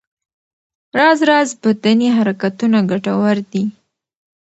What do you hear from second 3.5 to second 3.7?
دي.